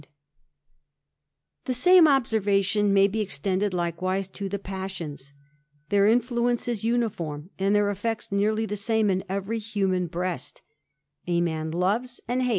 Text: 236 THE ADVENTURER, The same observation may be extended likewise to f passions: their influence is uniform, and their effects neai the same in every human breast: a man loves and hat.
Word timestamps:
236 1.65 1.65
THE 1.65 1.73
ADVENTURER, 1.73 1.73
The 1.73 1.75
same 1.75 2.07
observation 2.07 2.91
may 2.91 3.07
be 3.07 3.21
extended 3.21 3.71
likewise 3.71 4.27
to 4.29 4.49
f 4.51 4.63
passions: 4.63 5.31
their 5.89 6.07
influence 6.07 6.67
is 6.67 6.83
uniform, 6.83 7.51
and 7.59 7.75
their 7.75 7.91
effects 7.91 8.29
neai 8.29 8.67
the 8.67 8.75
same 8.75 9.11
in 9.11 9.23
every 9.29 9.59
human 9.59 10.07
breast: 10.07 10.63
a 11.27 11.39
man 11.39 11.69
loves 11.69 12.19
and 12.27 12.41
hat. 12.41 12.49